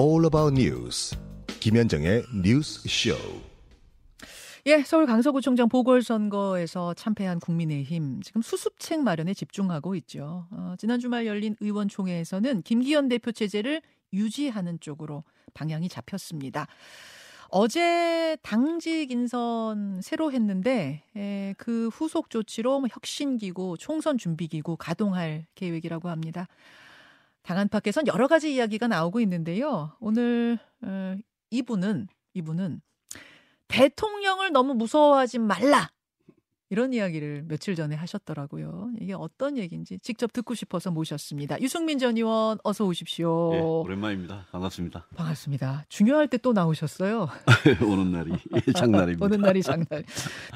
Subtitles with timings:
[0.00, 1.14] all about news.
[1.60, 3.14] 김현정의 뉴스 쇼.
[4.64, 10.46] 예, 서울 강서구청장 보궐선거에서 참패한 국민의힘 지금 수습책 마련에 집중하고 있죠.
[10.52, 13.82] 어, 지난 주말 열린 의원총회에서는 김기현 대표 체제를
[14.14, 15.22] 유지하는 쪽으로
[15.52, 16.66] 방향이 잡혔습니다.
[17.50, 26.08] 어제 당직 인선 새로 했는데 에, 그 후속 조치로 뭐 혁신기구, 총선 준비기구 가동할 계획이라고
[26.08, 26.46] 합니다.
[27.42, 29.92] 당 안팎에선 여러 가지 이야기가 나오고 있는데요.
[30.00, 31.16] 오늘 어,
[31.50, 32.80] 이분은 이분은
[33.68, 35.90] 대통령을 너무 무서워하지 말라.
[36.72, 38.90] 이런 이야기를 며칠 전에 하셨더라고요.
[39.00, 41.60] 이게 어떤 얘기인지 직접 듣고 싶어서 모셨습니다.
[41.60, 43.50] 유승민 전 의원 어서 오십시오.
[43.52, 44.46] 네, 오랜만입니다.
[44.52, 45.06] 반갑습니다.
[45.16, 45.84] 반갑습니다.
[45.88, 47.28] 중요할 때 또 나오셨어요.
[47.84, 48.30] 오는 날이
[48.76, 49.18] 장날입니다.
[49.26, 50.04] 오는 날이 장날.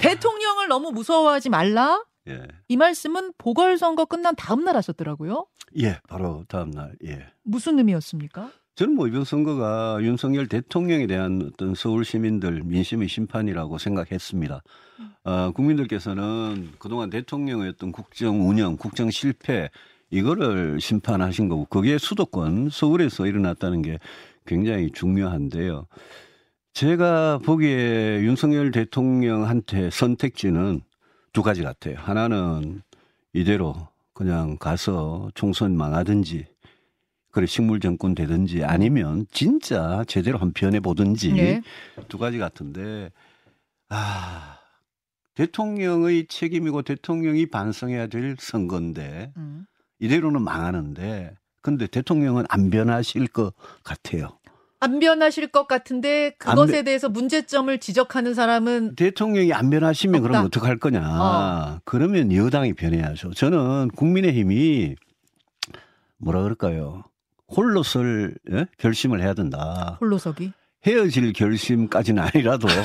[0.00, 2.04] 대통령을 너무 무서워하지 말라.
[2.28, 2.42] 예.
[2.68, 5.46] 이 말씀은 보궐선거 끝난 다음 날 하셨더라고요.
[5.78, 6.94] 예, 바로 다음 날.
[7.04, 7.26] 예.
[7.42, 8.50] 무슨 의미였습니까?
[8.76, 14.62] 저는 뭐 이번 선거가 윤석열 대통령에 대한 어떤 서울 시민들 민심의 심판이라고 생각했습니다.
[15.24, 19.70] 어, 국민들께서는 그동안 대통령의 어떤 국정 운영, 국정 실패
[20.10, 23.98] 이거를 심판하신 거고 그게 수도권 서울에서 일어났다는 게
[24.44, 25.86] 굉장히 중요한데요.
[26.72, 30.82] 제가 보기에 윤석열 대통령한테 선택지는
[31.34, 31.96] 두 가지 같아요.
[31.98, 32.80] 하나는
[33.34, 36.46] 이대로 그냥 가서 총선 망하든지
[37.32, 41.62] 그래 식물 정권 되든지 아니면 진짜 제대로 한편 해 보든지 네.
[42.08, 43.10] 두 가지 같은데
[43.88, 44.60] 아
[45.34, 49.66] 대통령의 책임이고 대통령이 반성해야 될 선거인데 음.
[49.98, 54.38] 이대로는 망하는데 근데 대통령은 안 변하실 것 같아요.
[54.84, 60.28] 안 변하실 것 같은데 안 그것에 변- 대해서 문제점을 지적하는 사람은 대통령이 안 변하시면 없다.
[60.28, 61.00] 그럼 어떡할 거냐.
[61.02, 61.80] 어.
[61.84, 63.32] 그러면 여당이 변해야죠.
[63.32, 64.94] 저는 국민의힘이
[66.18, 67.04] 뭐라 그럴까요?
[67.56, 68.66] 홀로설 예?
[68.78, 69.96] 결심을 해야 된다.
[70.00, 70.52] 홀로서기.
[70.86, 72.68] 헤어질 결심까지는 아니라도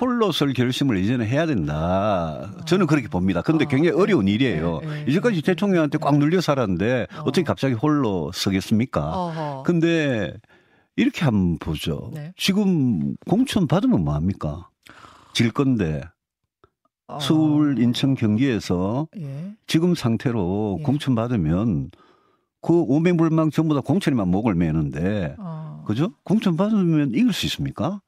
[0.00, 2.50] 홀로설 결심을 이제는 해야 된다.
[2.66, 3.42] 저는 그렇게 봅니다.
[3.42, 4.02] 근데 어, 굉장히 네.
[4.02, 4.80] 어려운 일이에요.
[4.82, 5.04] 네, 네.
[5.08, 7.20] 이제까지 대통령한테 꽉 눌려 살았는데 어.
[7.22, 9.00] 어떻게 갑자기 홀로 서겠습니까?
[9.00, 9.62] 어허.
[9.64, 10.34] 근데
[10.96, 12.10] 이렇게 한번 보죠.
[12.14, 12.32] 네.
[12.36, 14.68] 지금 공천 받으면 뭐합니까?
[15.34, 16.02] 질 건데
[17.06, 17.18] 어.
[17.20, 19.54] 서울, 인천, 경기에서 예.
[19.66, 20.82] 지금 상태로 예.
[20.82, 21.90] 공천 받으면
[22.62, 25.84] 그 오매불망 전부 다 공천에만 목을 매는데 어.
[25.86, 26.12] 그죠?
[26.24, 28.00] 공천 받으면 이길 수 있습니까?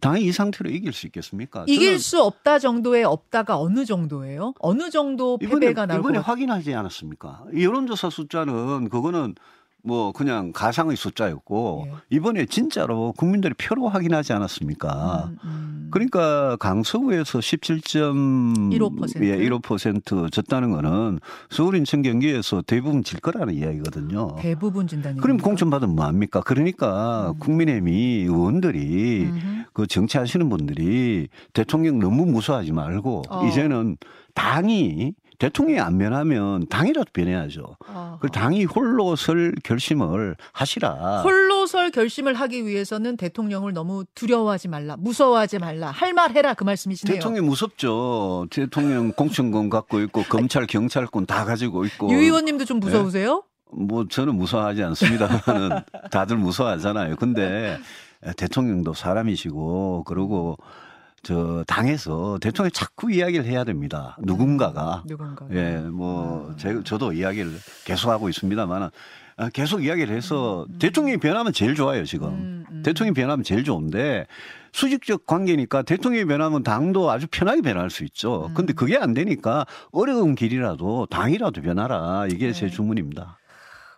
[0.00, 1.64] 당연히 이 상태로 이길 수 있겠습니까?
[1.68, 4.54] 이길 수 없다 정도의 없다가 어느 정도예요?
[4.60, 6.18] 어느 정도 이번에, 패배가 나올 것 이번에?
[6.18, 7.44] 확인하지 않았습니까?
[7.54, 9.34] 이 여론조사 숫자는 그거는
[9.82, 11.92] 뭐 그냥 가상의 숫자였고 예.
[12.10, 15.30] 이번에 진짜로 국민들이 표로 확인하지 않았습니까?
[15.30, 15.88] 음, 음.
[15.90, 19.24] 그러니까 강서구에서 17.15% 15%.
[19.24, 24.36] 예, 15% 졌다는 거는 서울 인천 경기에서 대부분 질 거라는 이야기거든요.
[24.38, 25.20] 대부분 진단이.
[25.20, 26.40] 그럼 공천 받으면 뭐 합니까?
[26.44, 27.38] 그러니까 음.
[27.38, 29.30] 국민의힘이 의원들이
[29.72, 33.46] 그 정치하시는 분들이 대통령 너무 무서워하지 말고 어.
[33.46, 33.96] 이제는
[34.34, 37.76] 당이 대통령이 안 변하면 당이라도 변해야죠.
[38.20, 41.22] 그 당이 홀로 설 결심을 하시라.
[41.22, 46.64] 홀로 설 결심을 하기 위해서는 대통령을 너무 두려워하지 말라, 무서워하지 말라, 할 말 해라 그
[46.64, 47.14] 말씀이시네요.
[47.16, 48.46] 대통령 무섭죠.
[48.50, 52.12] 대통령 공천권 갖고 있고 검찰 경찰권 다 가지고 있고.
[52.12, 53.42] 유 의원님도 좀 무서우세요?
[53.72, 55.80] 뭐 저는 무서워하지 않습니다만은
[56.10, 57.16] 다들 무서워하잖아요.
[57.16, 57.78] 근데
[58.36, 60.58] 대통령도 사람이시고 그러고
[61.22, 64.16] 저 당에서 대통령 자꾸 이야기를 해야 됩니다.
[64.22, 65.46] 누군가가 누군가.
[65.52, 67.52] 예, 뭐 제, 저도 이야기를
[67.84, 68.88] 계속 하고 있습니다만은
[69.36, 72.28] 아, 계속 이야기를 해서 대통령이 변하면 제일 좋아요 지금.
[72.28, 72.82] 음, 음.
[72.82, 74.26] 대통령이 변하면 제일 좋은데
[74.72, 78.46] 수직적 관계니까 대통령이 변하면 당도 아주 편하게 변할 수 있죠.
[78.48, 78.54] 음.
[78.54, 82.70] 근데 그게 안 되니까 어려운 길이라도 당이라도 변하라 이게 제 네.
[82.70, 83.38] 주문입니다.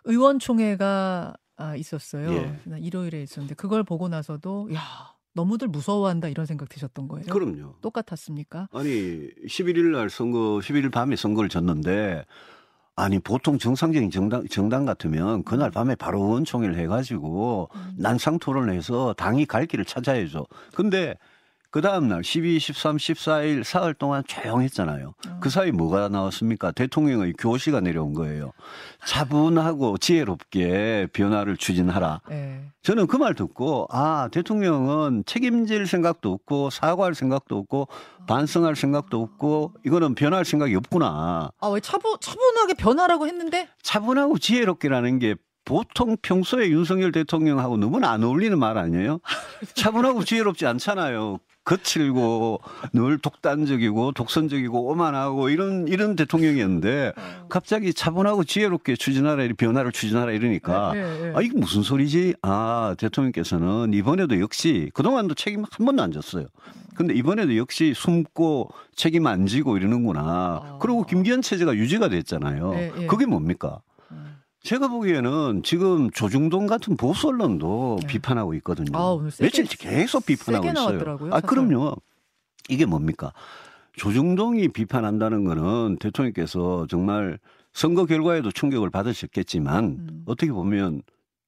[0.05, 2.31] 의원총회가 아, 있었어요.
[2.31, 2.59] 예.
[2.79, 4.81] 일요일에 있었는데 그걸 보고 나서도 야
[5.33, 7.25] 너무들 무서워한다 이런 생각 드셨던 거예요.
[7.27, 7.75] 그럼요.
[7.81, 8.69] 똑같았습니까?
[8.71, 12.25] 아니 11일 날 선거 11일 밤에 선거를 졌는데
[12.95, 17.95] 아니 보통 정상적인 정당 정당 같으면 그날 밤에 바로 의원총회를 해가지고 음.
[17.97, 20.45] 난상 토론을 해서 당이 갈 길을 찾아야죠.
[20.75, 21.15] 근데
[21.73, 25.15] 그 다음 날 12, 13, 14일 사흘 동안 조용했잖아요.
[25.27, 25.37] 어.
[25.41, 26.69] 그 사이 뭐가 나왔습니까?
[26.71, 28.51] 대통령의 교시가 내려온 거예요.
[29.07, 32.21] 차분하고 지혜롭게 변화를 추진하라.
[32.29, 32.61] 예.
[32.83, 37.87] 저는 그 말 듣고 아 대통령은 책임질 생각도 없고 사과할 생각도 없고
[38.27, 41.49] 반성할 생각도 없고 이거는 변할 생각이 없구나.
[41.59, 45.33] 아왜 차분 차분하게 변하라고 했는데 차분하고 지혜롭게라는 게
[45.65, 49.21] 보통 평소에 윤석열 대통령하고 너무나 안 어울리는 말 아니에요?
[49.73, 51.39] 차분하고 지혜롭지 않잖아요.
[51.65, 52.61] 거칠고
[52.93, 57.45] 늘 독단적이고 독선적이고 오만하고 이런 이런 대통령이었는데 어.
[57.49, 61.33] 갑자기 차분하고 지혜롭게 추진하라 이 변화를 추진하라 이러니까 예, 예, 예.
[61.35, 62.35] 아 이게 무슨 소리지?
[62.41, 66.47] 아 대통령께서는 이번에도 역시 그동안도 책임 한 번도 안 졌어요.
[66.95, 70.21] 근데 이번에도 역시 숨고 책임 안 지고 이러는구나.
[70.21, 70.77] 아.
[70.79, 73.07] 그리고 김기현 체제가 유지가 됐잖아요.
[73.07, 73.79] 그게 뭡니까?
[74.63, 74.65] 음.
[74.65, 78.07] 제가 보기에는 지금 조중동 같은 보수 언론도 네.
[78.07, 78.97] 비판하고 있거든요.
[78.97, 80.73] 아, 세게- 며칠 계속 비판하고 있어요.
[80.73, 81.49] 나왔더라고요, 아, 사설.
[81.49, 81.95] 그럼요.
[82.69, 83.33] 이게 뭡니까?
[83.97, 87.39] 조중동이 비판한다는 거는 대통령께서 정말
[87.73, 90.23] 선거 결과에도 충격을 받으셨겠지만 음.
[90.25, 91.01] 어떻게 보면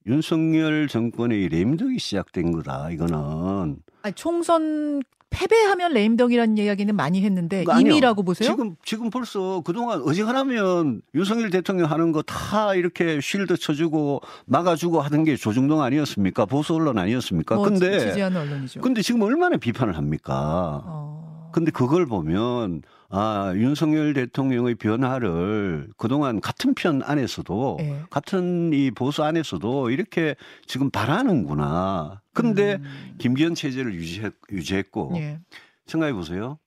[0.06, 2.90] 윤석열 정권의 레임덕이 시작된 거다.
[2.90, 5.02] 이거는 아니, 총선
[5.36, 7.64] 패배하면 레임덕이라는 이야기는 많이 했는데.
[7.78, 8.48] 이미라고 보세요?
[8.48, 15.24] 지금 지금 벌써 그동안 어지간하면 윤석열 대통령 하는 거 다 이렇게 쉴드 쳐주고 막아주고 하던
[15.24, 16.46] 게 조중동 아니었습니까?
[16.46, 17.54] 보수 언론 아니었습니까?
[17.54, 18.80] 뭐 근데 지지하는 언론이죠.
[18.80, 20.82] 근데 지금 얼마나 비판을 합니까?
[20.86, 21.50] 어.
[21.52, 28.02] 근데 그걸 보면 아 윤석열 대통령의 변화를 그동안 같은 편 안에서도 예.
[28.10, 30.34] 같은 이 보수 안에서도 이렇게
[30.66, 32.20] 지금 바라는구나.
[32.32, 33.14] 근데 음.
[33.18, 35.38] 김기현 체제를 유지했, 유지했고 예.
[35.86, 36.58] 생각해 보세요.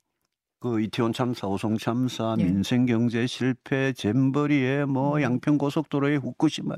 [0.59, 2.43] 그 이태원 참사, 오송 참사, 예.
[2.43, 5.21] 민생 경제 실패, 잼버리에 뭐 음.
[5.21, 6.75] 양평 고속도로에 후쿠시마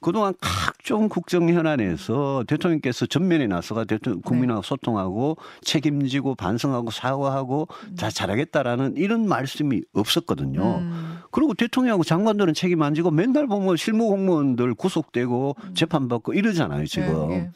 [0.00, 8.96] 그동안 각종 국정 현안에서 대통령께서 전면에 나서가 대통령 국민하고 소통하고 책임지고 반성하고 사과하고 자 잘하겠다라는
[8.96, 10.78] 이런 말씀이 없었거든요.
[10.78, 11.18] 음.
[11.30, 15.74] 그리고 대통령하고 장관들은 책임 안 지고 맨날 보면 실무 공무원들 구속되고 음.
[15.74, 17.30] 재판받고 이러잖아요, 지금.
[17.32, 17.50] 예, 예.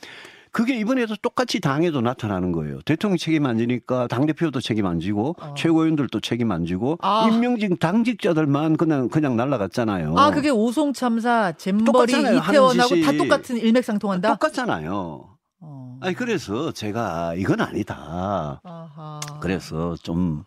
[0.54, 2.80] 그게 이번에도 똑같이 당에도 나타나는 거예요.
[2.82, 5.54] 대통령 책임 안 지니까 당대표도 책임 안 지고 어.
[5.54, 7.28] 최고위원들도 책임 안 지고 아.
[7.28, 10.14] 임명직 당직자들만 그냥 그냥 날라갔잖아요.
[10.16, 12.18] 아 그게 오송 참사, 잼버리, 어.
[12.36, 13.12] 이태원하고 다.
[13.18, 14.30] 똑같은 일맥상통한다.
[14.30, 15.36] 똑같잖아요.
[15.60, 15.98] 어.
[16.00, 18.60] 아니 그래서 제가 이건 아니다.
[18.62, 19.18] 아하.
[19.40, 20.44] 그래서 좀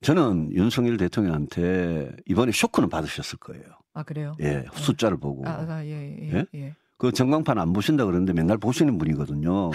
[0.00, 3.64] 저는 윤석열 대통령한테 이번에 쇼크는 받으셨을 거예요.
[3.92, 4.32] 아 그래요.
[4.40, 5.46] 예, 숫자를 보고.
[5.46, 6.46] 아, 아, 예, 예, 예?
[6.54, 6.74] 예.
[6.98, 9.70] 그 전광판 안 보신다 그러는데 맨날 보시는 분이거든요.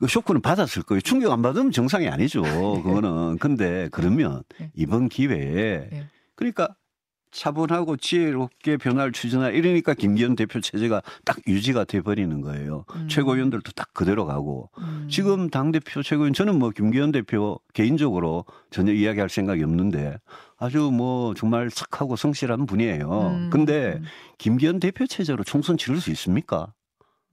[0.00, 1.00] 그 쇼크는 받았을 거예요.
[1.00, 2.42] 충격 안 받으면 정상이 아니죠.
[2.42, 3.38] 그거는.
[3.38, 4.70] 근데 그러면 네.
[4.74, 6.06] 이번 기회에 네.
[6.36, 6.74] 그러니까
[7.30, 12.84] 차분하고 지혜롭게 변화를 추진하 이러니까 김기현 대표 체제가 딱 유지가 돼 버리는 거예요.
[12.94, 13.08] 음.
[13.08, 15.08] 최고위원들도 딱 그대로 가고 음.
[15.10, 20.16] 지금 당 대표 최고위원 저는 뭐 김기현 대표 개인적으로 전혀 이야기할 생각이 없는데
[20.58, 23.10] 아주 뭐 정말 착하고 성실한 분이에요.
[23.10, 23.50] 음.
[23.52, 24.00] 근데
[24.38, 26.72] 김기현 대표 체제로 총선 치를 수 있습니까?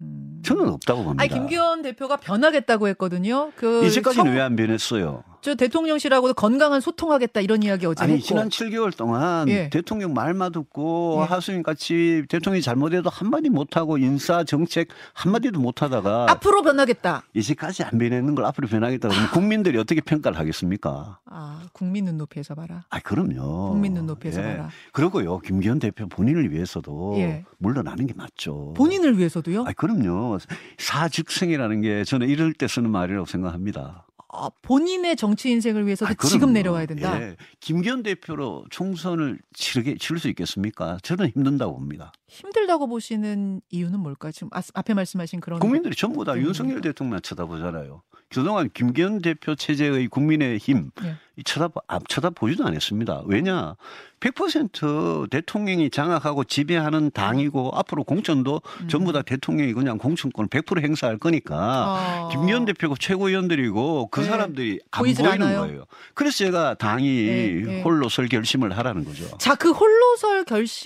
[0.01, 0.42] 음.
[0.45, 1.24] 저는 없다고 봅니다.
[1.24, 3.51] 아니 김기현 대표가 변하겠다고 했거든요.
[3.56, 5.24] 그 이제까지는 청- 왜안 변했어요?
[5.45, 8.25] 저 대통령실하고도 건강한 소통하겠다 이런 이야기 어제 아니 했고.
[8.25, 9.69] 지난 7개월 동안 예.
[9.69, 11.25] 대통령 말만 듣고 예.
[11.27, 17.25] 하수인 같이 대통령이 잘못해도 한마디 못하고 인사 정책 한마디도 못하다가 앞으로 변하겠다.
[17.36, 21.19] 이제까지 안 변했는 걸 앞으로 변하겠다 그러면 국민들이 어떻게 평가를 하겠습니까?
[21.27, 22.83] 아 국민 눈높이에서 봐라.
[22.89, 23.69] 아 그럼요.
[23.69, 24.45] 국민 눈높이에서 예.
[24.57, 24.69] 봐라.
[24.94, 27.45] 그러고요 김기현 대표 본인을 위해서도 예.
[27.59, 28.74] 물러나는 게 맞죠.
[28.75, 29.65] 본인을 위해서도요.
[29.68, 30.39] 아 그럼요.
[30.80, 34.04] 사즉생이라는 게 저는 이럴 때 쓰는 말이라고 생각합니다.
[34.37, 36.27] 아, 본인의 정치 인생을 위해서도 아.
[36.27, 37.21] 지금 내려와야 된다.
[37.21, 37.35] 예.
[37.59, 40.97] 김기현 대표로 총선을 치르게 치를 수 있겠습니까?
[41.03, 42.11] 저는 힘든다고 봅니다.
[42.27, 44.31] 힘들다고 보시는 이유는 뭘까요?
[44.31, 46.37] 지금 아- 앞에 말씀하신 그런 국민들이 전부 다?
[46.37, 48.01] 윤석열 대통령만 쳐다보잖아요.
[48.30, 51.16] 그동안 김기현 대표 체제의 국민의 힘 예.
[51.38, 53.24] 이 쳐다 앞 쳐다보지도 않았습니다.
[53.25, 53.75] 왜냐?
[54.19, 58.88] 100% 대통령이 장악하고 지배하는 당이고 앞으로 공천도 음.
[58.88, 62.29] 전부 다 대통령이 그냥 공천권을 100% 행사할 거니까 아.
[62.32, 64.27] 김기현 대표가 최고위원들이고 그 네.
[64.27, 65.60] 사람들이 안 보이는 않아요.
[65.60, 65.86] 거예요.
[66.13, 67.82] 그래서 제가 당이 네, 네.
[67.84, 69.25] 홀로 설 결심을 하라는 거죠.
[69.38, 70.84] 자, 그 홀로설 결심의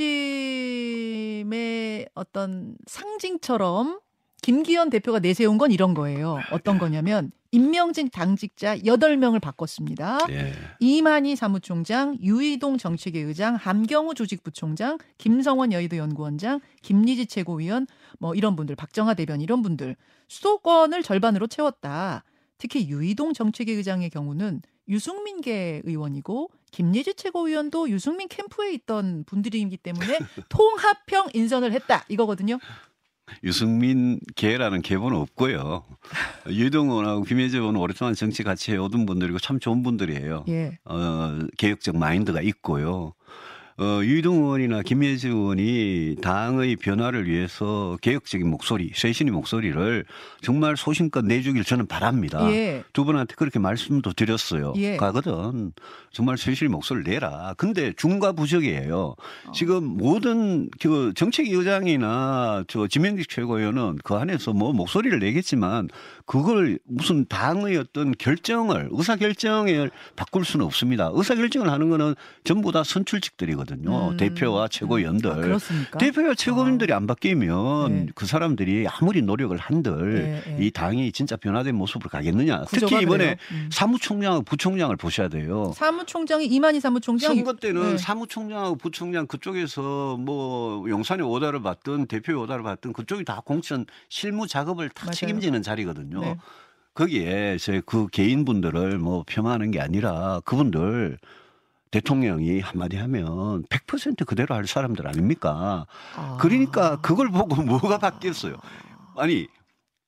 [2.15, 3.99] 어떤 상징처럼
[4.41, 6.39] 김기현 대표가 내세운 건 이런 거예요.
[6.51, 10.19] 어떤 거냐면 임명진 당직자 8명을 바꿨습니다.
[10.29, 10.53] 예.
[10.79, 17.87] 이만희 사무총장, 유이동 정책위 의장, 함경우 조직부총장, 김성원 여의도 연구원장, 김리지 최고위원
[18.19, 19.95] 뭐 이런 분들, 박정하 대변 이런 분들
[20.27, 22.23] 수도권을 절반으로 채웠다.
[22.59, 30.19] 특히 유이동 정책위 의장의 경우는 유승민계 의원이고 김예지 최고위원도 유승민 캠프에 있던 분들이기 때문에
[30.49, 32.59] 통합형 인선을 했다 이거거든요.
[33.43, 35.83] 유승민 계라는 계보는 없고요.
[36.47, 40.45] 유동원하고 김혜재 의원은 오랫동안 정치 같이 해오던 분들이고 참 좋은 분들이에요.
[40.49, 40.77] 예.
[40.85, 43.13] 어, 개혁적 마인드가 있고요.
[43.79, 50.03] 어, 유이동 의원이나 김예지 의원이 당의 변화를 위해서 개혁적인 목소리, 쇄신의 목소리를
[50.41, 52.39] 정말 소신껏 내주길 저는 바랍니다.
[52.51, 52.83] 예.
[52.91, 54.73] 두 분한테 그렇게 말씀도 드렸어요.
[54.75, 54.97] 예.
[54.97, 55.71] 가거든.
[56.11, 57.53] 정말 쇄신의 목소리를 내라.
[57.57, 59.15] 근데 중과 부적이에요.
[59.53, 65.87] 지금 모든 그 정책 의장이나 저 지명직 최고위원은 그 안에서 뭐 목소리를 내겠지만
[66.25, 71.11] 그걸 무슨 당의 어떤 결정을 의사 결정을 바꿀 수는 없습니다.
[71.13, 73.68] 의사 결정을 하는 거는 전부 다 선출직들이거든요.
[73.77, 74.17] 음.
[74.17, 75.31] 대표와 최고위원들.
[75.31, 75.97] 아, 그렇습니까?
[75.97, 78.05] 대표와 최고위원들이 안 바뀌면 네.
[78.15, 80.13] 그 사람들이 아무리 노력을 한들
[80.45, 80.65] 네, 네.
[80.65, 82.65] 이 당이 진짜 변화된 모습으로 가겠느냐.
[82.69, 83.37] 특히 이번에.
[83.51, 83.69] 음.
[83.71, 85.71] 사무총장하고 부총장을 보셔야 돼요.
[85.75, 87.97] 사무총장이 이만희 사무총장 선거 때는 네.
[87.97, 94.89] 사무총장하고 부총장 그쪽에서 뭐 용산의 오다를 받든 대표의 오다를 받든 그쪽이 다 공천 실무 작업을
[94.89, 95.13] 다 맞아요.
[95.13, 96.21] 책임지는 자리거든요.
[96.21, 96.37] 네.
[96.93, 101.17] 거기에 제 그 개인분들을 뭐 폄하하는 게 아니라 그분들
[101.91, 105.85] 대통령이 한마디 하면 100% 그대로 할 사람들 아닙니까?
[106.15, 106.37] 아.
[106.39, 108.55] 그러니까 그걸 보고 뭐가 바뀌었어요.
[109.17, 109.47] 아니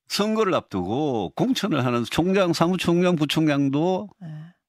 [0.08, 4.28] 선거를 앞두고 공천을 하는 총장, 사무총장, 부총장도 네.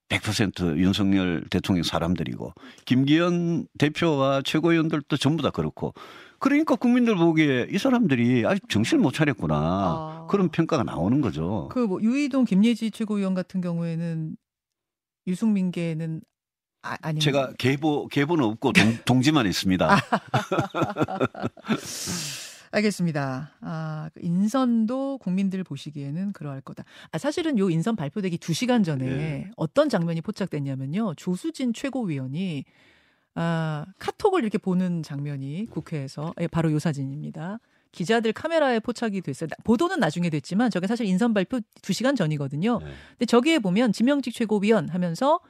[0.08, 2.52] 100% 윤석열 대통령 사람들이고
[2.84, 5.94] 김기현 대표와 최고위원들도 전부 다 그렇고
[6.38, 10.26] 그러니까 국민들 보기에 이 사람들이 아직 정신을 못 차렸구나 아.
[10.28, 11.68] 그런 평가가 나오는 거죠.
[11.72, 14.36] 그 뭐 유이동 김예지 최고위원 같은 경우에는
[15.26, 16.20] 유승민계는
[16.82, 19.88] 아, 아니 제가 계보 계보는 없고 동, 동지만 있습니다.
[22.74, 23.50] 알겠습니다.
[23.60, 26.84] 아, 그 인선도 국민들 보시기에는 그러할 거다.
[27.10, 29.50] 아, 사실은 요 인선 발표되기 2시간 전에 네.
[29.56, 31.14] 어떤 장면이 포착됐냐면요.
[31.16, 32.64] 조수진 최고위원이
[33.34, 37.58] 아, 카톡을 이렇게 보는 장면이 국회에서 예, 바로 요 사진입니다.
[37.92, 39.48] 기자들 카메라에 포착이 됐어요.
[39.48, 42.78] 나- 보도는 나중에 됐지만 저게 사실 인선 발표 2시간 전이거든요.
[42.78, 42.86] 네.
[43.10, 45.40] 근데 저기에 보면 지명직 최고위원 하면서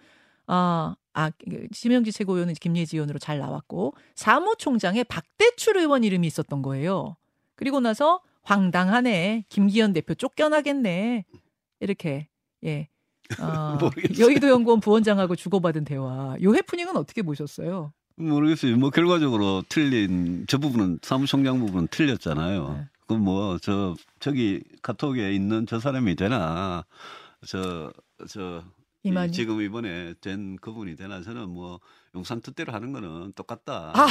[0.48, 1.31] 아, 아
[1.73, 7.16] 지명직 최고위원은 김예지 의원으로 잘 나왔고 사무총장에 박대출 의원 이름이 있었던 거예요.
[7.54, 9.45] 그리고 나서 황당하네.
[9.49, 11.25] 김기현 대표 쫓겨나겠네.
[11.81, 12.28] 이렇게
[12.64, 12.88] 예.
[13.40, 14.26] 어, 모르겠어요.
[14.26, 16.37] 여의도 연구원 부원장하고 주고받은 대화.
[16.42, 17.92] 요 해프닝은 어떻게 보셨어요?
[18.16, 18.76] 모르겠어요.
[18.76, 22.75] 뭐 결과적으로 틀린 저 부분은 사무총장 부분은 틀렸잖아요.
[22.75, 22.85] 네.
[23.07, 26.85] 그럼 뭐저 저기 카톡에 있는 저 사람이 되나
[27.47, 27.92] 저
[28.28, 28.62] 저
[29.04, 29.32] 이만희?
[29.32, 31.80] 지금 이번에 된 그분이 되나 저는 뭐
[32.14, 33.92] 용산 뜻대로 하는 거는 똑같다.
[33.94, 34.06] 아.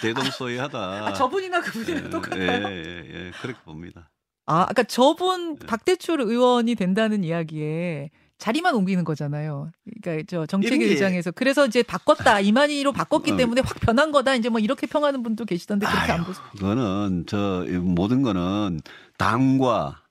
[0.00, 2.42] 대, 동소이하다 아, 저분이나 그분이랑 예, 똑같아요.
[2.42, 4.10] 예, 예, 예, 그렇게 봅니다.
[4.46, 5.66] 아, 아까 저분 네.
[5.66, 9.70] 박대출 의원이 된다는 이야기에 자리만 옮기는 거잖아요.
[10.02, 13.36] 그러니까 저 정책의 게- 의장에서 그래서 이제 바꿨다 이만희로 바꿨기 어.
[13.36, 16.44] 때문에 확 변한 거다 이제 뭐 이렇게 평하는 분도 계시던데 그렇게 안 아유, 보세요?
[16.58, 18.80] 그거는 저 모든 거는
[19.16, 20.01] 당과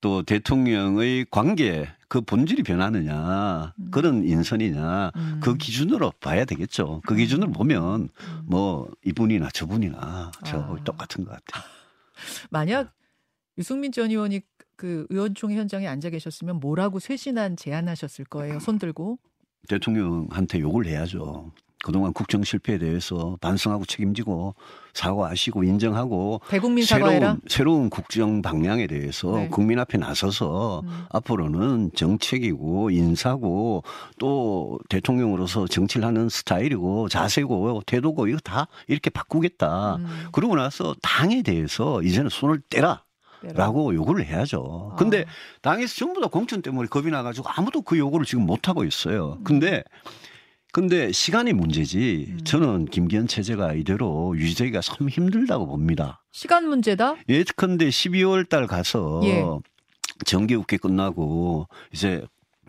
[0.00, 3.90] 또 대통령의 관계 그 본질이 변하느냐 음.
[3.90, 5.40] 그런 인선이냐 음.
[5.42, 7.02] 그 기준으로 봐야 되겠죠.
[7.06, 8.42] 그 기준으로 보면 음.
[8.46, 10.76] 뭐 이분이나 저분이나 저 아.
[10.84, 11.64] 똑같은 것 같아요.
[12.50, 12.94] 만약
[13.58, 14.40] 유승민 전 의원이
[14.76, 18.60] 그 의원총회 현장에 앉아 계셨으면 뭐라고 쇄신안 제안하셨을 거예요.
[18.60, 19.18] 손 들고.
[19.68, 21.52] 대통령한테 욕을 해야죠.
[21.84, 24.54] 그동안 국정 실패에 대해서 반성하고 책임지고
[24.94, 27.20] 사과하시고 인정하고 대국민 사과해라.
[27.20, 29.48] 새로운 새로운 국정 방향에 대해서 네.
[29.48, 31.04] 국민 앞에 나서서 음.
[31.10, 33.84] 앞으로는 정책이고 인사고
[34.18, 39.96] 또 대통령으로서 정치를 하는 스타일이고 자세고 태도고 이거 다 이렇게 바꾸겠다.
[39.96, 40.06] 음.
[40.32, 43.02] 그러고 나서 당에 대해서 이제는 손을 떼라.
[43.54, 44.96] 라고 요구를 해야죠.
[44.98, 45.30] 근데 아.
[45.62, 49.38] 당에서 전부 다 공천 때문에 겁이 나가지고 아무도 그 요구를 지금 못하고 있어요.
[49.44, 49.84] 근데,
[50.72, 52.44] 근데 시간이 문제지 음.
[52.44, 56.22] 저는 김기현 체제가 이대로 유지되기가 참 힘들다고 봅니다.
[56.30, 57.16] 시간 문제다.
[57.28, 59.42] 예컨대 12월 달 가서 예.
[60.26, 62.22] 정기국회 끝나고 이제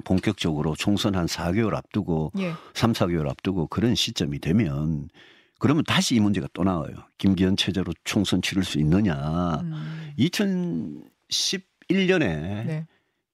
[0.05, 2.53] 본격적으로 총선 한 4개월 앞두고 예.
[2.73, 5.09] 3, 4개월 앞두고 그런 시점이 되면
[5.59, 6.93] 그러면 다시 이 문제가 또 나와요.
[7.17, 9.59] 김기현 체제로 총선 치를 수 있느냐.
[9.61, 10.13] 음.
[10.17, 12.87] 2011년에 네.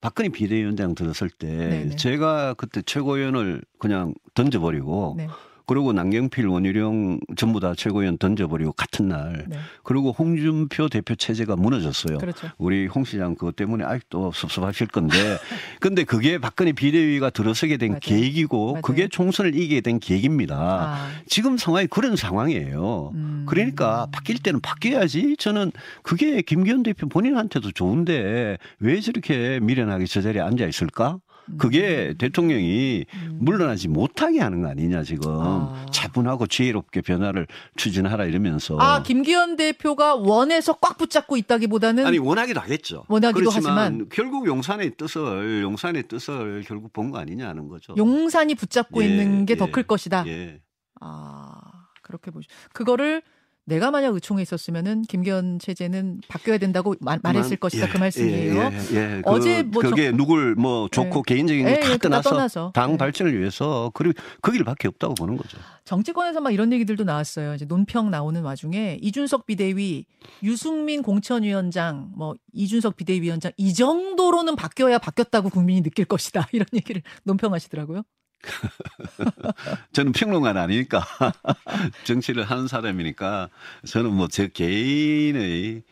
[0.06, 1.96] 박근혜 비대위원장 들었을 때 네네.
[1.96, 5.26] 제가 그때 최고위원을 그냥 던져버리고 네.
[5.66, 9.58] 그리고 남경필 원희룡 전부 다 최고위원 던져버리고 같은 날 네.
[9.82, 12.18] 그리고 홍준표 대표 체제가 무너졌어요.
[12.18, 12.48] 그렇죠.
[12.56, 15.16] 우리 홍 시장 그것 때문에 아직도 섭섭하실 건데
[15.80, 18.00] 근데 그게 박근혜 비대위가 들어서게 된 맞아요.
[18.00, 18.82] 계기고 맞아요.
[18.82, 20.56] 그게 총선을 이기게 된 계기입니다.
[20.56, 21.08] 아.
[21.26, 23.10] 지금 상황이 그런 상황이에요.
[23.14, 23.46] 음.
[23.48, 25.36] 그러니까 바뀔 때는 바뀌어야지.
[25.38, 31.18] 저는 그게 김기현 대표 본인한테도 좋은데 왜 저렇게 미련하게 저 자리에 앉아 있을까?
[31.58, 33.38] 그게 대통령이 음.
[33.40, 35.86] 물러나지 못하게 하는 거 아니냐 지금 아.
[35.92, 43.04] 차분하고 지혜롭게 변화를 추진하라 이러면서 아, 김기현 대표가 원에서 꽉 붙잡고 있다기보다는 아니 원하기도 하겠죠.
[43.08, 47.94] 원하기도 하지만 결국 용산의 뜻을 용산의 뜻을 결국 본 거 아니냐 하는 거죠.
[47.96, 50.24] 용산이 붙잡고 예, 있는 게더 예, 클 것이다.
[50.26, 50.60] 예.
[51.00, 51.60] 아,
[52.02, 52.48] 그렇게 보죠.
[52.72, 53.22] 그거를
[53.66, 58.54] 내가 만약 의총에 있었으면은 김기현 체제는 바뀌어야 된다고 마, 말했을 것이다 예, 그 말씀이에요.
[58.54, 59.22] 예, 예, 예.
[59.24, 62.72] 어제 그, 뭐 그게 누굴 뭐 좋고 개인적인 예, 걸다 예, 떠나서, 떠나서.
[62.74, 62.96] 당 예.
[62.96, 65.58] 발전을 위해서 그리고 그 길밖에 없다고 보는 거죠.
[65.84, 67.54] 정치권에서 막 이런 얘기들도 나왔어요.
[67.54, 70.06] 이제 논평 나오는 와중에 이준석 비대위,
[70.44, 76.46] 유승민 공천위원장, 뭐 이준석 비대위원장 이 정도로는 바뀌어야 바뀌었다고 국민이 느낄 것이다.
[76.52, 78.02] 이런 얘기를 논평하시더라고요.
[79.92, 81.04] 저는 평론가는 아니니까
[82.04, 83.48] 정치를 하는 사람이니까
[83.86, 85.82] 저는 뭐 제 개인의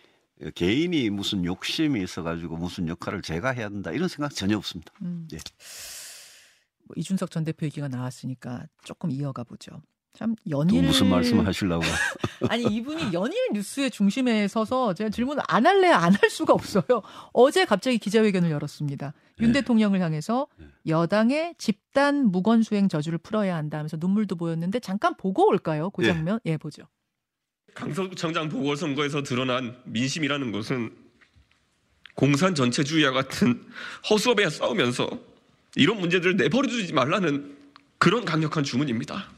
[0.55, 4.93] 개인이 무슨 욕심이 있어가지고 무슨 역할을 제가 해야 된다 이런 생각 전혀 없습니다.
[5.03, 5.27] 음.
[5.33, 5.39] 예.
[6.85, 9.83] 뭐 이준석 전 대표 얘기가 나왔으니까 조금 이어가 보죠.
[10.17, 11.85] 참또 연일 무슨 말씀을 하시려고?
[12.49, 16.85] 아니 이분이 연일 뉴스의 중심에 서서 제가 질문을 안 할래 안 할 수가 없어요.
[17.33, 19.13] 어제 갑자기 기자회견을 열었습니다.
[19.41, 19.61] 윤 네.
[19.61, 20.47] 대통령을 향해서
[20.87, 25.91] 여당의 집단 무건 수행 저주를 풀어야 한다 하면서 눈물도 보였는데 잠깐 보고 올까요?
[25.91, 26.09] 그 예.
[26.13, 26.85] 장면 예 보죠.
[27.75, 30.95] 강서구청장 보궐선거에서 드러난 민심이라는 것은
[32.15, 33.65] 공산 전체주의와 같은
[34.09, 35.11] 허수아비와 싸우면서
[35.75, 37.57] 이런 문제들을 내버려두지 말라는
[37.99, 39.29] 그런 강력한 주문입니다.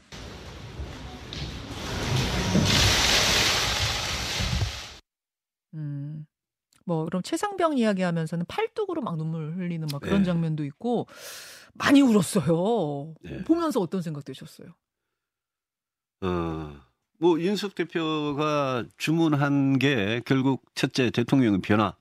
[5.77, 6.25] 음.
[6.85, 10.25] 뭐 그럼 최상병 이야기하면서는 팔뚝으로 막 눈물 흘리는 막 그런 네.
[10.25, 11.07] 장면도 있고
[11.73, 13.13] 많이 울었어요.
[13.23, 13.43] 네.
[13.43, 14.69] 보면서 어떤 생각 드셨어요?
[16.21, 16.73] 어,
[17.19, 21.93] 뭐 윤석 대표가 주문한 게 결국 첫째 대통령의 변화,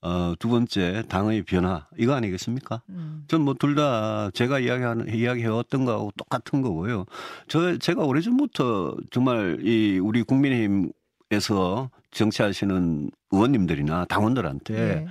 [0.00, 2.82] 어, 두 번째 당의 변화 이거 아니겠습니까?
[2.88, 3.24] 음.
[3.28, 7.04] 전뭐 둘 다 제가 이야기하는 이야기해왔던 거하고 똑같은 거고요.
[7.48, 10.92] 저 제가 오래전부터 정말 이 우리 국민의힘
[11.34, 15.06] 에서 정치하시는 의원님들이나 당원들한테 네.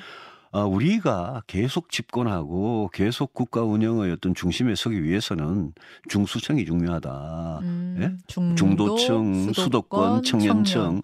[0.52, 5.74] 어, 우리가 계속 집권하고 계속 국가 운영의 어떤 중심에 서기 위해서는
[6.10, 7.60] 중수청이 중요하다.
[7.64, 8.18] 음, 예?
[8.28, 11.02] 중도, 중도층, 수도권, 청년층 청년.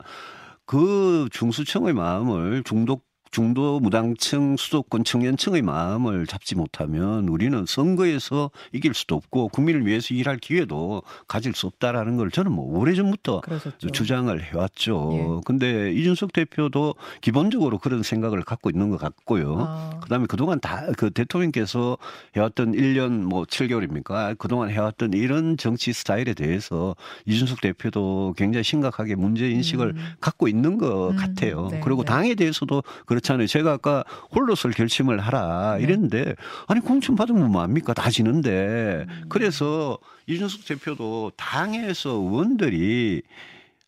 [0.65, 9.15] 그 중수층의 마음을 중도 중도 무당층, 수도권 청년층의 마음을 잡지 못하면 우리는 선거에서 이길 수도
[9.15, 13.89] 없고 국민을 위해서 일할 기회도 가질 수 없다라는 걸 저는 뭐 오래전부터 그러셨죠.
[13.91, 15.11] 주장을 해왔죠.
[15.13, 15.41] 예.
[15.45, 19.55] 근데 이준석 대표도 기본적으로 그런 생각을 갖고 있는 것 같고요.
[19.59, 21.97] 아, 그다음에 그동안 다 그 대통령께서
[22.35, 24.37] 해왔던 1년 뭐 7개월입니까?
[24.37, 26.95] 그동안 해왔던 이런 정치 스타일에 대해서
[27.25, 30.05] 이준석 대표도 굉장히 심각하게 문제 인식을 음.
[30.19, 31.69] 갖고 있는 것 음, 같아요.
[31.71, 32.07] 네, 그리고 네.
[32.07, 33.47] 당에 대해서도 그 렇잖아요.
[33.47, 34.03] 제가 아까
[34.35, 35.83] 홀로설 결심을 하라 네.
[35.83, 36.35] 이랬는데
[36.67, 37.93] 아니 공천 받으면 뭐합니까?
[37.93, 39.25] 다 지는데 음.
[39.29, 43.21] 그래서 이준석 대표도 당에서 의원들이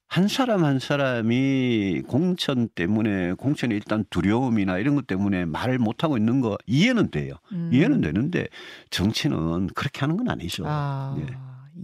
[0.08, 6.18] 한 사람 한 사람이 공천 때문에 공천에 일단 두려움이나 이런 것 때문에 말을 못 하고
[6.18, 7.36] 있는 거 이해는 돼요.
[7.54, 7.70] 음.
[7.72, 8.48] 이해는 되는데
[8.90, 10.66] 정치는 그렇게 하는 건 아니죠.
[10.68, 11.28] 아, 예.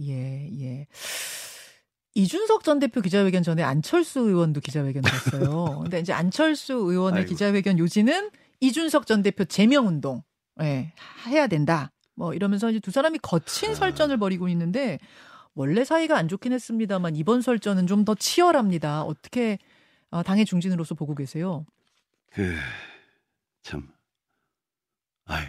[0.02, 0.86] 예, 예.
[2.18, 5.80] 이준석 전 대표 기자회견 전에 안철수 의원도 기자회견 했어요.
[5.84, 7.28] 근데 이제 안철수 의원의 아이고.
[7.28, 10.22] 기자회견 요지는 이준석 전 대표 제명 운동
[10.60, 10.92] 예,
[11.28, 11.92] 해야 된다.
[12.16, 13.74] 뭐 이러면서 이제 두 사람이 거친 아.
[13.74, 14.98] 설전을 벌이고 있는데
[15.54, 19.02] 원래 사이가 안 좋긴 했습니다만 이번 설전은 좀 더 치열합니다.
[19.04, 19.58] 어떻게
[20.10, 21.66] 어, 당의 중진으로서 보고 계세요?
[22.32, 22.54] 그,
[23.62, 23.88] 참.
[25.26, 25.44] 아이,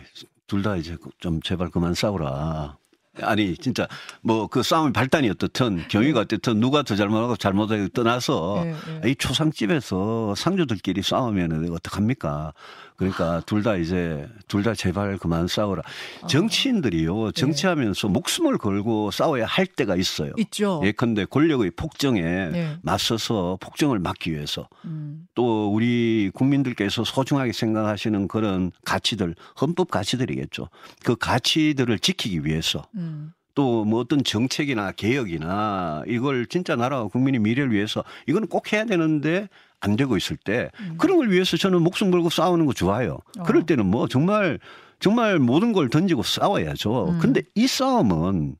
[0.45, 2.77] 둘 다 이제 좀 제발 그만 싸우라.
[3.21, 3.87] 아니, 진짜,
[4.21, 9.09] 뭐, 그 싸움의 발단이 어떻든, 경위가 어떻든, 누가 더 잘못하고 잘못하고 떠나서, 예, 예.
[9.11, 12.53] 이 초상집에서 상주들끼리 싸우면 어떡합니까?
[12.99, 15.81] 그러니까 둘 다 이제, 둘 다 제발 그만 싸우라.
[16.21, 16.27] 아.
[16.27, 20.33] 정치인들이요, 정치하면서 목숨을 걸고 싸워야 할 때가 있어요.
[20.37, 20.81] 있죠.
[20.83, 22.77] 예컨대 권력의 폭정에 네.
[22.81, 30.69] 맞서서 폭정을 막기 위해서 음, 또 우리 국민들께서 소중하게 생각하시는 그런 가치들, 헌법 가치들이겠죠.
[31.05, 33.31] 그 가치들을 지키기 위해서 음.
[33.59, 39.49] 또 뭐 어떤 정책이나 개혁이나 이걸 진짜 나라와 국민의 미래를 위해서 이거는 꼭 해야 되는데
[39.81, 40.95] 안 되고 있을 때 음.
[40.97, 43.19] 그런 걸 위해서 저는 목숨 걸고 싸우는 거 좋아요.
[43.37, 43.43] 어.
[43.43, 44.59] 그럴 때는 뭐 정말
[44.99, 47.09] 정말 모든 걸 던지고 싸워야죠.
[47.09, 47.19] 음.
[47.19, 48.55] 근데 이 싸움은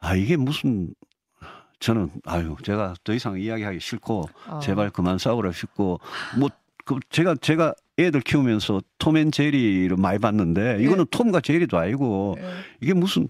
[0.00, 0.88] 아 이게 무슨
[1.78, 4.58] 저는 아유 제가 더 이상 이야기하기 싫고 아.
[4.60, 6.00] 제발 그만 싸우라 싶고
[6.38, 6.48] 뭐
[6.88, 12.44] 그 제가 제가 애들 키우면서 톰 앤 제리를 많이 봤는데 이거는 톰과 제리도 아니고 예.
[12.80, 13.28] 이게 무슨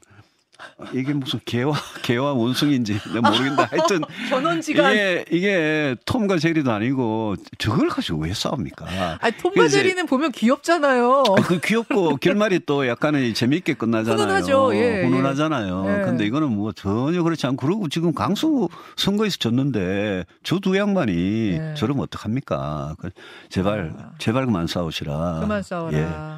[0.92, 7.88] 이게 무슨 개와 개와 원숭이인지 내가 모르겠는데 하여튼 견원지간 이게 이게 톰과 제리도 아니고 저걸
[7.88, 9.18] 가지고 왜 싸웁니까?
[9.20, 11.24] 아니 톰과 제리는 보면 귀엽잖아요.
[11.38, 14.18] 아, 그 귀엽고 결말이 또 약간은 재미있게 끝나잖아요.
[14.18, 14.74] 훈훈하죠.
[14.74, 15.84] 예, 훈훈하잖아요.
[16.00, 16.04] 예.
[16.04, 21.74] 근데 이거는 뭐 전혀 그렇지 않고 그리고 지금 강수 선거에서 졌는데 저 두 양반이 예.
[21.76, 22.96] 저러면 어떡합니까?
[22.98, 23.10] 그
[23.48, 24.10] 제발 아.
[24.18, 25.38] 제발 그만 싸우시라.
[25.40, 25.96] 그만 싸워라.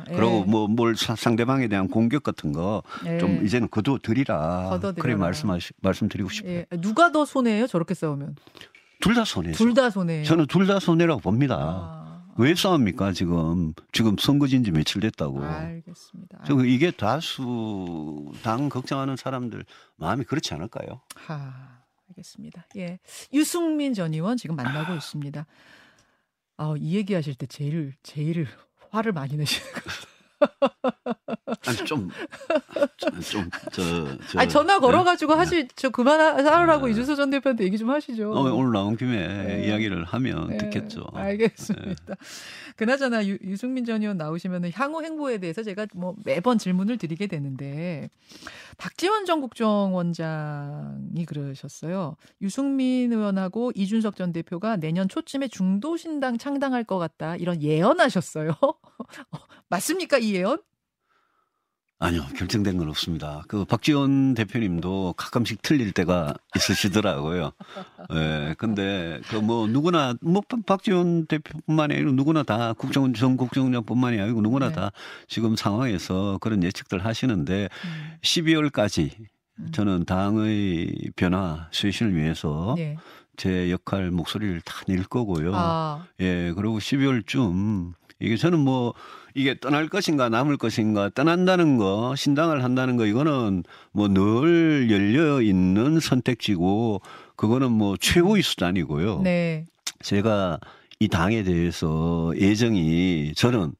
[0.08, 0.12] 예.
[0.12, 0.16] 예.
[0.16, 3.44] 그리고 뭐 뭘 상대방에 대한 공격 같은 거좀 예.
[3.44, 4.94] 이제는 그도 걷어들여라.
[5.02, 6.52] 그래 말씀하시 말씀드리고 싶어요.
[6.52, 6.66] 예.
[6.80, 7.66] 누가 더 손해예요?
[7.66, 8.36] 저렇게 싸우면
[9.00, 9.56] 둘 다 손해죠.
[9.56, 10.22] 둘 다 손해.
[10.24, 11.56] 저는 둘 다 손해라고 봅니다.
[11.58, 15.42] 아, 왜 싸웁니까 지금 지금 선거진 지 며칠 됐다고.
[15.42, 16.42] 알겠습니다.
[16.46, 19.64] 저 이게 다수 당 걱정하는 사람들
[19.96, 21.00] 마음이 그렇지 않을까요?
[21.16, 22.66] 하, 알겠습니다.
[22.76, 22.98] 예.
[23.32, 25.46] 유승민 전 의원 지금 만나고 있습니다.
[26.58, 28.46] 아, 이 얘기하실 때 제일 제일
[28.90, 29.80] 화를 많이 내시는 거.
[31.66, 32.08] 아니 좀
[32.96, 36.92] 좀저 저, 아니 전화 걸어가지고 하시 저 그만하라고 네.
[36.92, 38.32] 이준서 전 대표한테 얘기 좀 하시죠.
[38.32, 39.66] 어, 오늘 나온 김에 네.
[39.66, 41.06] 이야기를 하면 네, 듣겠죠.
[41.12, 42.16] 알겠습니다.
[42.76, 48.10] 그나저나 유, 유승민 전 의원 나오시면 향후 행보에 대해서 제가 뭐 매번 질문을 드리게 되는데
[48.78, 52.16] 박지원 전 국정원장이 그러셨어요.
[52.40, 58.52] 유승민 의원하고 이준석 전 대표가 내년 초쯤에 중도신당 창당할 것 같다 이런 예언하셨어요.
[59.68, 60.58] 맞습니까 이 예언?
[62.02, 63.44] 아니요, 결정된 건 없습니다.
[63.46, 67.52] 그 박지원 대표님도 가끔씩 틀릴 때가 있으시더라고요.
[68.14, 74.40] 예, 근데 그 뭐 누구나 뭐 박지원 대표뿐만이 아니고 누구나 다 국정원 전 국정원장뿐만이 아니고
[74.40, 74.74] 누구나 네.
[74.74, 74.92] 다
[75.28, 79.10] 지금 상황에서 그런 예측들 하시는데 음, 12월까지
[79.58, 79.72] 음.
[79.72, 82.96] 저는 당의 변화 쇄신을 위해서 예.
[83.36, 85.52] 제 역할 목소리를 다 낼 거고요.
[85.54, 88.94] 아, 예, 그리고 12월쯤 이게 저는 뭐
[89.34, 96.00] 이게 떠날 것인가 남을 것인가 떠난다는 거 신당을 한다는 거 이거는 뭐 늘 열려 있는
[96.00, 97.00] 선택지고
[97.36, 99.22] 그거는 뭐 최고의 수단이고요.
[99.22, 99.64] 네.
[100.02, 100.58] 제가
[100.98, 103.72] 이 당에 대해서 애정이 저는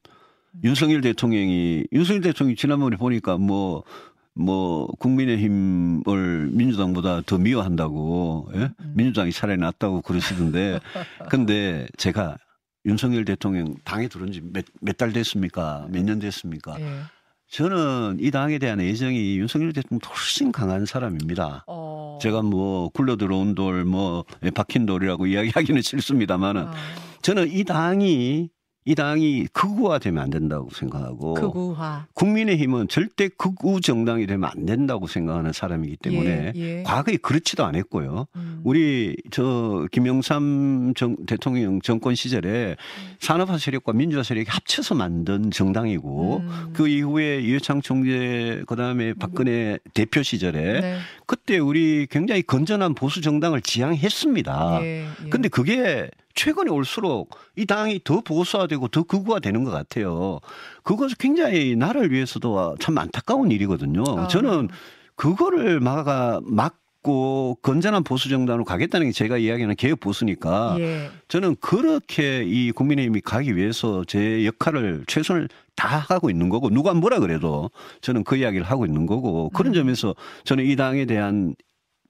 [0.65, 8.59] 윤석열 대통령이 윤석열 대통령이 지난번에 보니까 뭐뭐 국민의힘을 민주당보다 더 미워한다고 예?
[8.81, 8.93] 음.
[8.97, 10.81] 민주당이 차라리 낫다고 그러시던데
[11.31, 12.39] 근데 제가
[12.91, 15.87] 윤석열 대통령 당에 들어온 지몇몇달 됐습니까?
[15.91, 16.79] 몇 년 됐습니까?
[16.81, 16.87] 예.
[17.49, 21.65] 저는 이 당에 대한 애정이 윤석열 대통령 훨씬 강한 사람입니다.
[21.67, 22.19] 어.
[22.23, 24.25] 제가 뭐 굴러 들어온 돌, 뭐
[24.55, 26.73] 박힌 돌이라고 이야기하기는 싫습니다만은 아,
[27.23, 28.51] 저는 이 당이
[28.91, 32.07] 이 당이 극우화되면 안 된다고 생각하고 극우화.
[32.15, 36.83] 국민의힘은 절대 극우 정당이 되면 안 된다고 생각하는 사람이기 때문에 예, 예.
[36.83, 38.27] 과거에 그렇지도 않았고요.
[38.35, 38.61] 음.
[38.65, 42.75] 우리 저 김영삼 정, 대통령 정권 시절에
[43.21, 46.71] 산업화 세력과 민주화 세력이 합쳐서 만든 정당이고 음.
[46.73, 50.99] 그 이후에 이회창 총재 그다음에 박근혜 대표 시절에 네.
[51.27, 54.79] 그때 우리 굉장히 건전한 보수 정당을 지향했습니다.
[54.83, 55.07] 예, 예.
[55.07, 60.41] 아, 근데 그게 최근에 올수록 이 당이 더 보수화되고 더 극우화되는 것 같아요.
[60.83, 64.05] 그것은 굉장히 나를 위해서도 참 안타까운 일이거든요.
[64.17, 64.29] 아.
[64.29, 64.69] 저는
[65.17, 71.11] 그거를 막아 막 고 건전한 보수 정당으로 가겠다는 게 제가 이야기하는 개혁 보수니까 예.
[71.29, 77.21] 저는 그렇게 이 국민의힘이 가기 위해서 제 역할을 최선을 다 하고 있는 거고 누가 뭐라
[77.21, 77.71] 그래도
[78.03, 79.75] 저는 그 이야기를 하고 있는 거고 그런 음.
[79.75, 81.55] 점에서 저는 이 당에 대한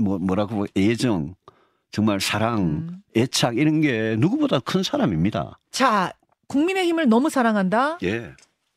[0.01, 1.35] 뭐 뭐라고 애정
[1.91, 3.03] 정말 사랑 음.
[3.17, 5.59] 애착 이런 게 누구보다 큰 사람입니다.
[5.71, 6.13] 자,
[6.47, 7.99] 국민의힘을 너무 사랑한다.
[8.05, 8.33] 예.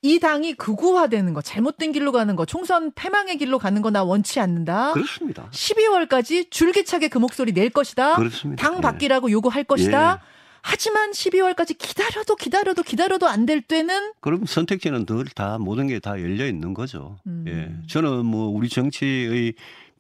[0.06, 4.40] 이 당이 극우화되는 거, 잘못된 길로 가는 거, 총선 패망의 길로 가는 거 나 원치
[4.42, 4.92] 않는다.
[4.94, 5.48] 그렇습니다.
[5.52, 8.16] 12월까지 줄기차게 그 목소리 낼 것이다.
[8.16, 8.62] 그렇습니다.
[8.62, 8.82] 당 예.
[8.82, 10.20] 바뀌라고 요구할 것이다.
[10.22, 10.34] 예.
[10.66, 16.12] 하지만 12월까지 기다려도 기다려도 기다려도 안 될 때는 그럼 선택지는 늘 다 모든 게 다
[16.22, 17.18] 열려 있는 거죠.
[17.28, 17.46] 음.
[17.48, 17.88] 예.
[17.88, 19.54] 저는 뭐 우리 정치의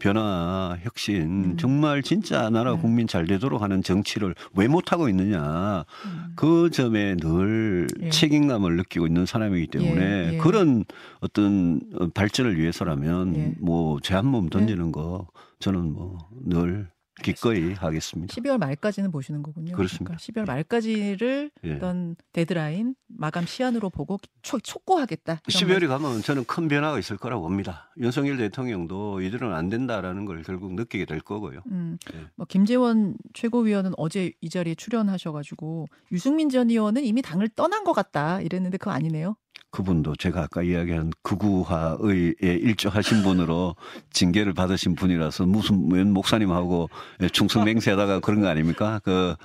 [0.03, 1.57] 변화, 혁신, 음.
[1.57, 2.81] 정말 진짜 나라 네.
[2.81, 5.85] 국민 잘 되도록 하는 정치를 왜 못하고 있느냐.
[6.05, 6.33] 음.
[6.35, 8.09] 그 점에 늘 예.
[8.09, 10.37] 책임감을 느끼고 있는 사람이기 때문에 예, 예.
[10.39, 10.83] 그런
[11.21, 13.53] 어떤 어, 발전을 위해서라면 예.
[13.61, 15.27] 뭐제 한 몸 던지는 거
[15.59, 16.89] 저는 뭐 늘
[17.21, 18.33] 기꺼이 하겠습니다.
[18.33, 19.75] 12월 말까지는 보시는 거군요.
[19.75, 20.15] 그렇습니다.
[20.15, 21.73] 그러니까 12월 말까지를 예.
[21.73, 25.41] 어떤 데드라인 마감 시한으로 보고 초, 촉구하겠다.
[25.47, 27.91] 이런 12월에 가면 저는 큰 변화가 있을 거라고 봅니다.
[27.97, 31.61] 윤석열 대통령도 이대로는 안 된다라는 걸 결국 느끼게 될 거고요.
[31.67, 32.25] 음, 예.
[32.35, 38.41] 뭐 김재원 최고위원은 어제 이 자리에 출연하셔가지고 유승민 전 의원은 이미 당을 떠난 것 같다
[38.41, 39.35] 이랬는데 그거 아니네요.
[39.73, 43.75] 그분도 제가 아까 이야기한 극우화의 일조하신 분으로
[44.11, 46.89] 징계를 받으신 분이라서 무슨 웬 목사님하고
[47.31, 49.01] 충성 맹세하다가 그런 거 아닙니까?
[49.03, 49.35] 그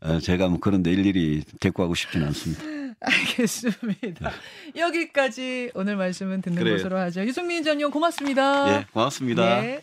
[0.00, 2.62] 어, 제가 뭐 그런데 일일이 대꾸하고 싶지는 않습니다.
[3.00, 4.30] 알겠습니다.
[4.76, 6.76] 여기까지 오늘 말씀은 듣는 그래요.
[6.76, 7.22] 것으로 하죠.
[7.22, 8.80] 유승민 전 의원 고맙습니다.
[8.80, 9.60] 예, 고맙습니다.
[9.62, 9.80] 네.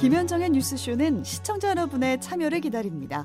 [0.00, 3.24] 김현정의 뉴스쇼는 시청자 여러분의 참여를 기다립니다.